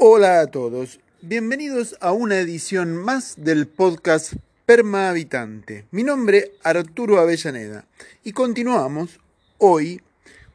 [0.00, 4.34] Hola a todos, bienvenidos a una edición más del podcast
[4.64, 5.86] Perma Habitante.
[5.90, 7.84] Mi nombre es Arturo Avellaneda
[8.22, 9.18] y continuamos
[9.58, 10.00] hoy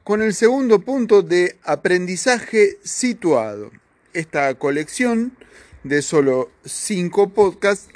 [0.06, 3.72] con el segundo punto de aprendizaje situado.
[4.14, 5.36] Esta colección
[5.84, 7.90] de solo cinco podcasts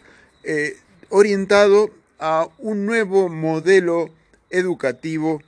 [0.44, 0.76] eh,
[1.08, 4.10] orientado a un nuevo modelo
[4.50, 5.42] educativo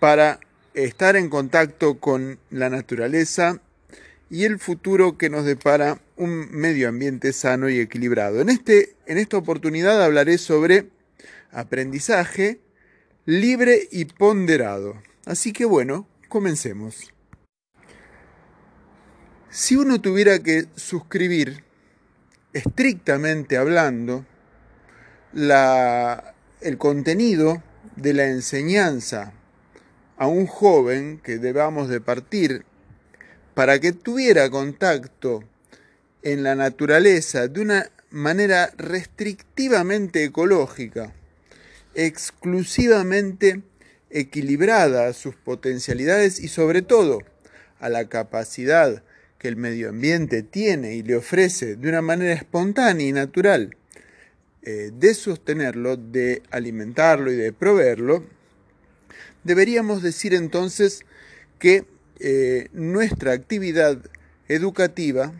[0.00, 0.40] para
[0.74, 3.60] estar en contacto con la naturaleza
[4.34, 8.40] y el futuro que nos depara un medio ambiente sano y equilibrado.
[8.40, 10.90] En, este, en esta oportunidad hablaré sobre
[11.52, 12.58] aprendizaje
[13.26, 15.00] libre y ponderado.
[15.24, 17.12] Así que bueno, comencemos.
[19.50, 21.62] Si uno tuviera que suscribir,
[22.52, 24.26] estrictamente hablando,
[25.32, 27.62] la, el contenido
[27.94, 29.32] de la enseñanza
[30.16, 32.64] a un joven que debamos de partir
[33.54, 35.44] para que tuviera contacto
[36.22, 41.12] en la naturaleza de una manera restrictivamente ecológica,
[41.94, 43.62] exclusivamente
[44.10, 47.18] equilibrada a sus potencialidades y sobre todo
[47.80, 49.02] a la capacidad
[49.38, 53.76] que el medio ambiente tiene y le ofrece de una manera espontánea y natural
[54.62, 58.24] eh, de sostenerlo, de alimentarlo y de proveerlo,
[59.42, 61.04] deberíamos decir entonces
[61.58, 61.84] que
[62.20, 63.98] eh, nuestra actividad
[64.48, 65.32] educativa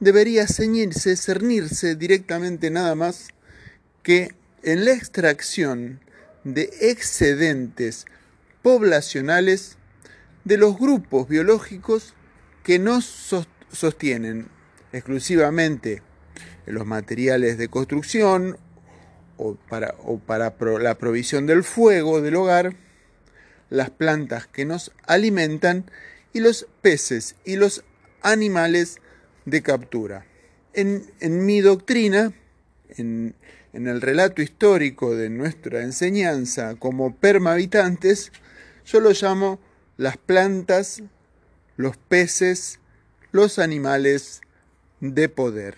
[0.00, 3.28] debería ceñirse, cernirse directamente nada más
[4.02, 6.00] que en la extracción
[6.44, 8.06] de excedentes
[8.62, 9.76] poblacionales
[10.44, 12.14] de los grupos biológicos
[12.62, 14.48] que no sostienen
[14.92, 16.02] exclusivamente
[16.66, 18.58] los materiales de construcción
[19.36, 22.74] o para la provisión del fuego del hogar,
[23.70, 25.90] las plantas que nos alimentan
[26.32, 27.84] y los peces y los
[28.22, 28.98] animales
[29.44, 30.26] de captura.
[30.74, 32.32] En, mi doctrina,
[32.90, 33.34] en,
[33.72, 38.32] en, el relato histórico de nuestra enseñanza como permahabitantes,
[38.84, 39.58] yo lo llamo
[39.96, 41.02] las plantas,
[41.76, 42.80] los peces,
[43.32, 44.42] los animales
[45.00, 45.76] de poder.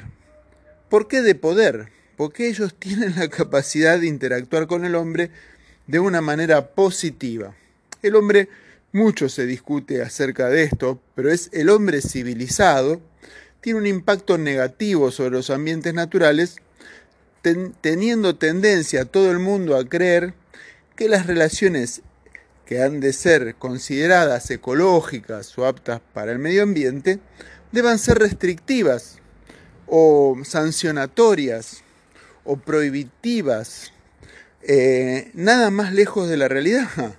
[0.89, 1.91] ¿Por qué de poder?
[2.17, 5.31] Porque ellos tienen la capacidad de interactuar con el hombre
[5.87, 7.55] de una manera positiva.
[8.03, 8.49] El hombre,
[8.93, 13.01] mucho se discute acerca de esto, pero es el hombre civilizado,
[13.61, 16.57] tiene un impacto negativo sobre los ambientes naturales,
[17.81, 20.35] teniendo tendencia todo el mundo a creer
[20.97, 22.03] que las relaciones
[22.67, 27.19] que han de ser consideradas ecológicas o aptas para el medio ambiente
[27.73, 29.19] deban ser restrictivas
[29.87, 31.83] o sancionatorias
[32.45, 33.93] o prohibitivas,
[34.63, 37.18] eh, nada más lejos de la realidad.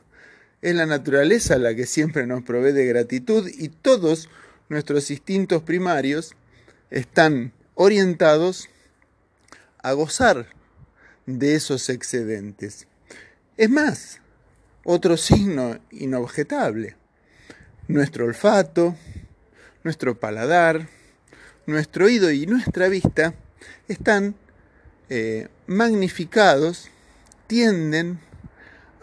[0.62, 4.30] Es la naturaleza la que siempre nos provee de gratitud y todos
[4.68, 6.36] nuestros instintos primarios
[6.92, 8.68] están orientados
[9.82, 10.48] a gozar
[11.26, 12.88] de esos excedentes.
[13.56, 14.20] Es más,
[14.84, 16.96] otro signo inobjetable,
[17.88, 18.98] nuestro olfato,
[19.84, 20.90] nuestro paladar,
[21.66, 23.34] nuestro oído y nuestra vista
[23.88, 24.36] están
[25.10, 26.90] eh, magnificados,
[27.48, 28.20] tienden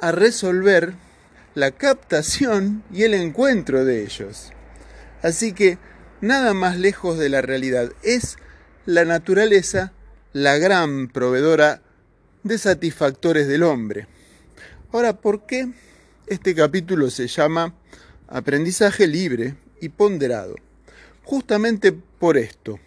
[0.00, 0.94] a resolver
[1.56, 4.53] la captación y el encuentro de ellos.
[5.22, 5.78] Así que
[6.21, 7.93] nada más lejos de la realidad.
[8.03, 8.37] Es
[8.84, 9.94] la naturaleza
[10.34, 11.81] la gran proveedora
[12.43, 14.06] de satisfactores del hombre.
[14.93, 15.72] Ahora, ¿por qué
[16.27, 17.75] este capítulo se llama
[18.28, 20.56] Aprendizaje libre y ponderado?
[21.25, 22.81] Justamente por esto,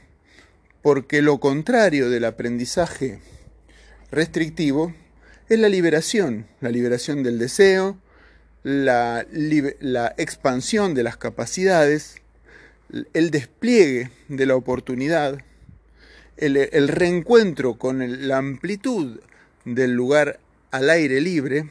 [0.83, 3.19] porque lo contrario del aprendizaje
[4.11, 4.93] restrictivo
[5.49, 7.97] es la liberación, la liberación del deseo,
[8.63, 9.25] la,
[10.17, 12.21] expansión de las capacidades,
[13.13, 15.39] el despliegue de la oportunidad,
[16.37, 19.19] el, reencuentro con la amplitud
[19.65, 20.39] del lugar
[20.71, 21.69] al aire libre,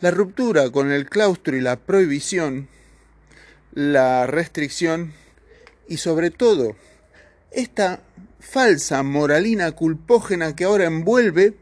[0.00, 2.68] la ruptura con el claustro y la prohibición,
[3.72, 5.12] la restricción
[5.88, 6.76] y sobre todo
[7.50, 8.02] esta
[8.40, 11.54] falsa moralina culpógena que ahora envuelve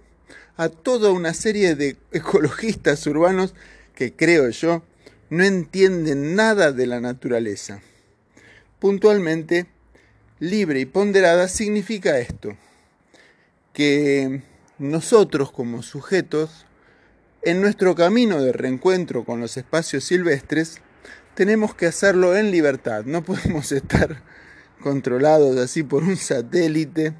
[0.56, 3.54] a toda una serie de ecologistas urbanos
[3.96, 4.84] que creo yo
[5.30, 7.80] no entienden nada de la naturaleza.
[8.78, 9.66] Puntualmente,
[10.38, 12.56] libre y ponderada significa esto,
[13.72, 14.42] que
[14.78, 16.66] nosotros como sujetos,
[17.42, 20.80] en nuestro camino de reencuentro con los espacios silvestres,
[21.34, 24.22] tenemos que hacerlo en libertad, no podemos estar
[24.82, 27.14] controlados así por un satélite,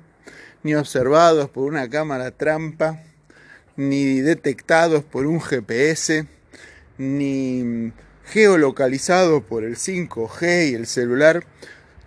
[0.63, 3.03] ni observados por una cámara trampa,
[3.77, 6.27] ni detectados por un GPS,
[6.99, 7.93] ni
[8.25, 11.45] geolocalizado por el 5G y el celular,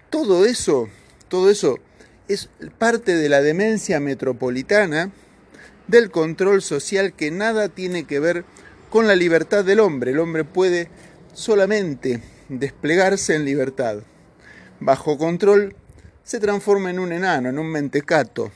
[0.09, 0.89] todo eso,
[1.27, 1.77] todo eso
[2.27, 5.11] es parte de la demencia metropolitana
[5.87, 8.45] del control social que nada tiene que ver
[8.89, 10.11] con la libertad del hombre.
[10.11, 10.89] El hombre puede
[11.33, 14.03] solamente desplegarse en libertad.
[14.79, 15.75] Bajo control
[16.23, 18.51] se transforma en un enano, en un mentecato,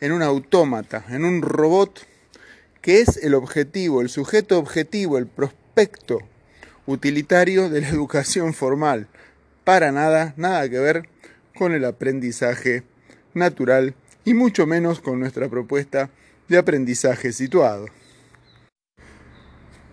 [0.00, 2.06] en un autómata, en un robot
[2.86, 6.20] que es el objetivo, el sujeto objetivo, el prospecto
[6.86, 9.08] utilitario de la educación formal.
[9.64, 11.08] Para nada, nada que ver
[11.58, 12.84] con el aprendizaje
[13.34, 16.10] natural y mucho menos con nuestra propuesta
[16.46, 17.86] de aprendizaje situado.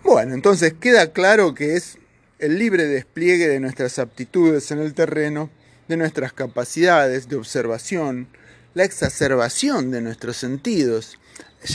[0.04, 1.98] Bueno, entonces queda claro que es
[2.38, 5.50] el libre despliegue de nuestras aptitudes en el terreno,
[5.88, 8.28] de nuestras capacidades de observación,
[8.74, 11.20] la exacerbación de nuestros sentidos,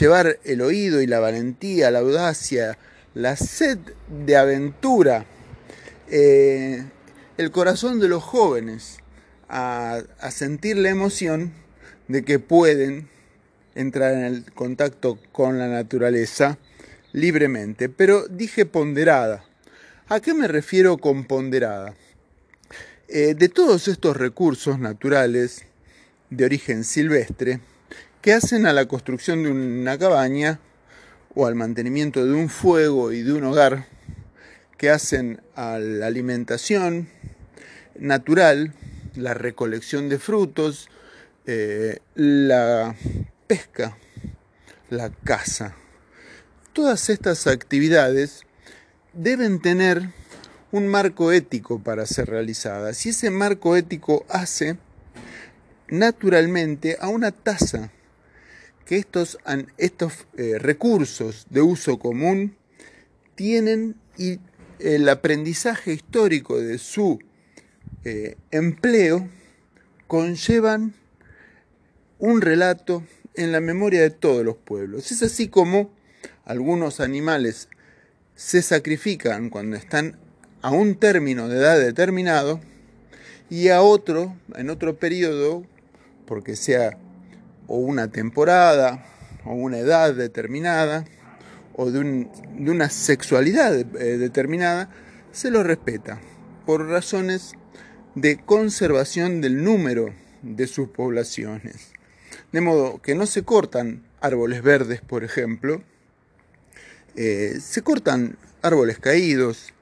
[0.00, 2.78] llevar el oído y la valentía, la audacia,
[3.14, 3.78] la sed
[4.24, 5.24] de aventura,
[6.08, 6.84] eh,
[7.36, 8.98] el corazón de los jóvenes
[9.48, 11.52] a, sentir la emoción
[12.08, 13.08] de que pueden
[13.74, 16.58] entrar en el contacto con la naturaleza
[17.12, 19.44] libremente, pero dije ponderada.
[20.08, 21.94] ¿A qué me refiero con ponderada?
[23.08, 25.64] Eh, de todos estos recursos naturales
[26.30, 27.60] de origen silvestre
[28.20, 30.60] que hacen a la construcción de una cabaña
[31.34, 33.86] o al mantenimiento de un fuego y de un hogar,
[34.76, 37.08] que hacen a la alimentación
[37.98, 38.72] natural,
[39.14, 40.88] la recolección de frutos,
[41.46, 42.94] eh, la
[43.46, 43.96] pesca,
[44.90, 45.74] la caza.
[46.72, 48.42] Todas estas actividades
[49.12, 50.10] deben tener
[50.70, 54.76] un marco ético para ser realizadas y ese marco ético hace
[55.90, 57.90] naturalmente a una tasa
[58.84, 59.38] que estos,
[59.76, 62.56] estos eh, recursos de uso común
[63.34, 64.40] tienen y
[64.78, 67.18] el aprendizaje histórico de su
[68.04, 69.28] eh, empleo
[70.06, 70.94] conllevan
[72.18, 75.12] un relato en la memoria de todos los pueblos.
[75.12, 75.92] Es así como
[76.44, 77.68] algunos animales
[78.34, 80.18] se sacrifican cuando están
[80.62, 82.60] a un término de edad determinado
[83.50, 85.64] y a otro, en otro periodo,
[86.28, 86.98] porque sea
[87.66, 89.04] o una temporada
[89.44, 91.04] o una edad determinada
[91.74, 92.28] o de,
[92.58, 94.90] una sexualidad eh, determinada,
[95.32, 96.20] se lo respeta
[96.66, 97.52] por razones
[98.14, 101.92] de conservación del número de sus poblaciones.
[102.52, 105.82] De modo que no se cortan árboles verdes, por ejemplo,
[107.14, 109.72] eh, se cortan árboles caídos,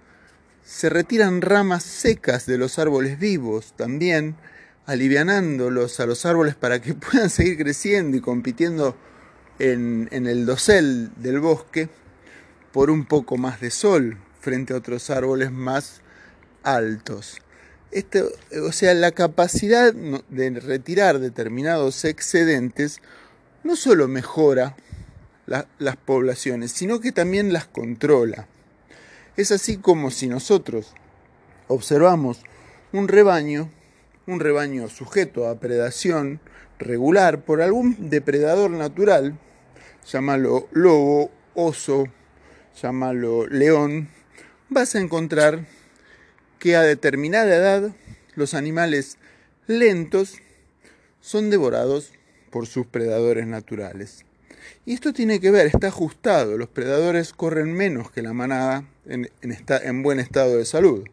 [0.64, 4.36] se retiran ramas secas de los árboles vivos también,
[4.86, 8.96] alivianándolos a los árboles para que puedan seguir creciendo y compitiendo
[9.58, 11.88] en, en el dosel del bosque
[12.72, 16.00] por un poco más de sol frente a otros árboles más
[16.62, 17.38] altos.
[17.90, 23.00] Este, o sea, la capacidad de retirar determinados excedentes
[23.64, 24.76] no solo mejora
[25.46, 28.48] las poblaciones, sino que también las controla.
[29.36, 30.92] Es así como si nosotros
[31.68, 32.42] observamos
[32.92, 33.70] un rebaño,
[34.26, 36.40] un rebaño sujeto a predación
[36.78, 39.38] regular por algún depredador natural,
[40.10, 42.06] llámalo lobo, oso,
[42.80, 44.08] llámalo león,
[44.68, 45.66] vas a encontrar
[46.58, 47.94] que a determinada edad
[48.34, 49.18] los animales
[49.66, 50.36] lentos
[51.20, 52.12] son devorados
[52.50, 54.24] por sus predadores naturales.
[54.84, 59.30] Y esto tiene que ver, está ajustado, los predadores corren menos que la manada en,
[59.40, 61.04] en, buen estado de salud.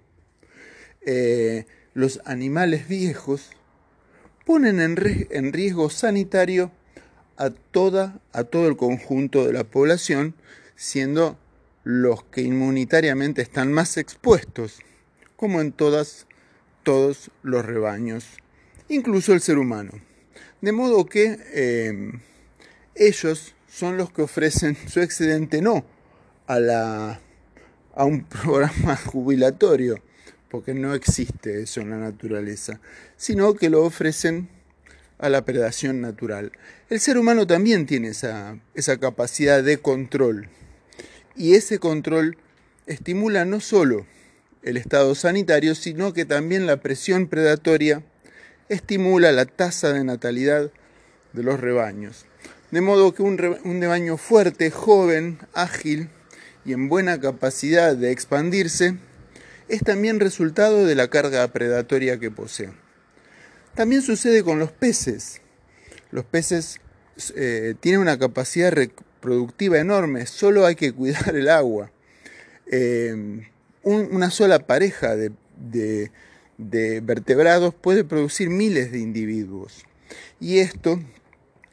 [1.01, 3.51] Eh, los animales viejos
[4.45, 6.71] ponen en, riesgo sanitario
[7.37, 10.35] a, toda, a todo el conjunto de la población,
[10.75, 11.37] siendo
[11.83, 14.79] los que inmunitariamente están más expuestos
[15.35, 16.27] como en todas,
[16.83, 18.25] todos los rebaños,
[18.89, 19.91] incluso el ser humano.
[20.61, 22.11] De modo que eh,
[22.95, 25.85] ellos son los que ofrecen su excedente no
[26.47, 27.19] a, la,
[27.95, 30.01] a un programa jubilatorio,
[30.53, 32.79] porque no existe eso en la naturaleza,
[33.17, 34.49] sino que lo ofrecen
[35.17, 36.51] a la predación natural.
[36.91, 40.49] El ser humano también tiene esa, esa capacidad de control
[41.35, 42.37] y ese control
[42.85, 44.05] estimula no solo
[44.61, 48.03] el estado sanitario, sino que también la presión predatoria
[48.69, 50.69] estimula la tasa de natalidad
[51.33, 52.27] de los rebaños.
[52.69, 56.09] De modo que un, rebaño fuerte, joven, ágil
[56.63, 58.99] y en buena capacidad de expandirse
[59.73, 62.69] es también resultado de la carga predatoria que posee.
[63.73, 65.41] También sucede con los peces.
[66.11, 66.79] Los peces
[67.35, 71.91] eh, tienen una capacidad reproductiva enorme, solo hay que cuidar el agua.
[72.67, 73.41] Eh,
[73.81, 75.31] una sola pareja de,
[76.57, 79.85] de vertebrados puede producir miles de individuos.
[80.39, 80.99] Y esto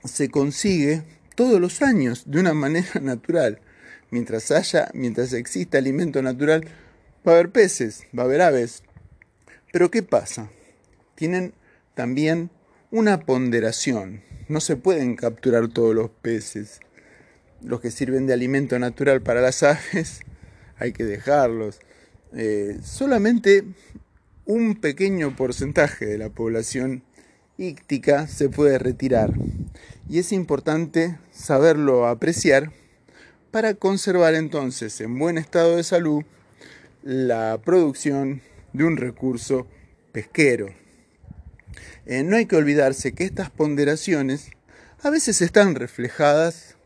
[0.04, 1.02] se consigue
[1.35, 3.61] todos los años de una manera natural.
[4.11, 6.66] Mientras haya, mientras exista alimento natural,
[7.27, 8.83] va a haber peces, va a haber aves.
[9.73, 10.50] Pero ¿qué pasa?
[11.15, 11.55] Tienen
[11.95, 12.50] también
[12.91, 14.23] una ponderación.
[14.49, 16.81] No se pueden capturar todos los peces.
[17.62, 20.21] Los que sirven de alimento natural para las aves,
[20.77, 21.81] hay que dejarlos.
[22.33, 23.65] Eh, solamente
[24.47, 27.05] un pequeño porcentaje de la población
[27.59, 29.33] íctica se puede retirar.
[30.09, 32.73] Y es importante saberlo apreciar
[33.50, 36.25] para conservar entonces en buen estado de salud
[37.02, 38.42] la producción
[38.73, 39.66] de un recurso
[40.12, 40.69] pesquero.
[42.07, 44.50] Eh, no hay que olvidarse que estas ponderaciones
[45.02, 46.76] a veces están reflejadas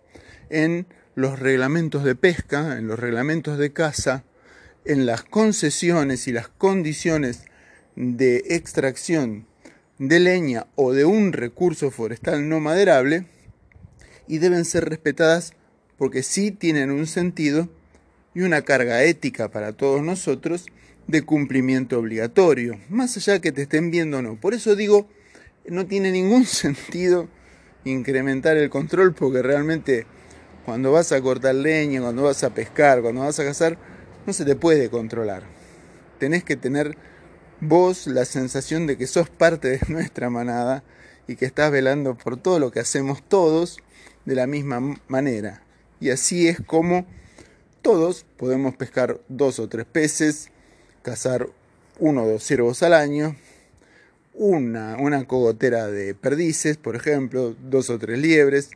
[0.51, 4.25] en los reglamentos de pesca, en los reglamentos de caza,
[4.85, 7.45] en las concesiones y las condiciones
[7.97, 9.47] de extracción
[9.99, 13.27] de leña o de un recurso forestal no maderable
[14.27, 15.55] y deben ser respetadas
[15.97, 17.69] porque sí tienen un sentido
[18.35, 20.67] y una carga ética para todos nosotros
[21.07, 24.41] de cumplimiento obligatorio, más allá que te estén viendo o no.
[24.41, 25.09] Por eso digo,
[25.67, 27.29] no tiene ningún sentido
[27.85, 30.07] incrementar el control porque realmente
[30.65, 33.79] cuando vas a cortar leña, cuando vas a pescar, cuando vas a cazar,
[34.27, 35.43] no se te puede controlar.
[36.19, 36.97] Tenés que tener
[37.61, 40.83] vos la sensación de que sos parte de nuestra manada
[41.29, 43.79] y que estás velando por todo lo que hacemos todos
[44.25, 45.63] de la misma manera.
[46.01, 47.07] Y así es como
[47.85, 50.49] todos podemos pescar dos o tres peces,
[51.03, 51.51] cazar
[51.99, 53.37] uno o dos ciervos al año,
[54.33, 58.71] una, una cogotera de perdices, por ejemplo, dos o tres liebres,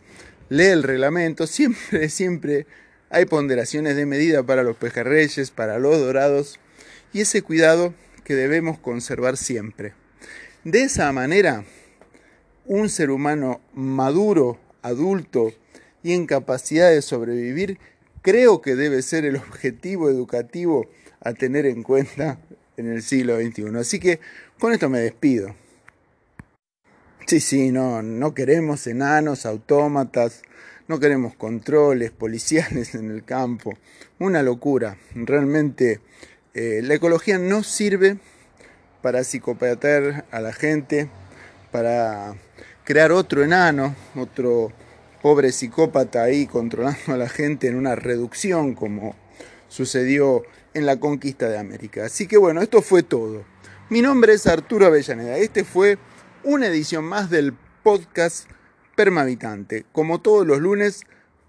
[0.51, 2.67] lee el reglamento, siempre, siempre
[3.09, 6.61] hay ponderaciones de medida para los pejerreyes, para los dorados,
[7.15, 9.95] y ese cuidado que debemos conservar siempre.
[10.65, 11.65] De esa manera,
[12.67, 15.55] un ser humano maduro, adulto
[16.03, 17.79] y en capacidad de sobrevivir,
[18.23, 20.87] creo que debe ser el objetivo educativo
[21.21, 22.39] a tener en cuenta
[22.77, 23.77] en el siglo XXI.
[23.77, 24.21] Así que
[24.59, 25.55] con esto me despido.
[27.27, 30.43] Sí, sí, no, no queremos enanos, autómatas,
[30.87, 33.77] no queremos controles policiales en el campo.
[34.19, 34.97] Una locura.
[35.15, 36.01] Realmente
[36.55, 38.17] eh, la ecología no sirve
[39.03, 41.09] para psicopatear a la gente,
[41.71, 42.35] para
[42.85, 44.73] crear otro enano, otro
[45.29, 49.15] pobre psicópata ahí controlando a la gente en una reducción como
[49.69, 50.43] sucedió
[50.73, 52.07] en la conquista de América.
[52.07, 53.45] Así que bueno, esto fue todo.
[53.91, 55.37] Mi nombre es Arturo Avellaneda.
[55.37, 55.99] Este fue
[56.45, 58.49] una edición más del podcast
[58.97, 59.85] Permavitante.
[59.93, 61.03] Como todos los lunes,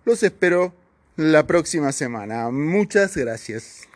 [0.04, 0.74] los espero
[1.16, 2.50] la próxima semana.
[2.50, 3.89] Muchas gracias.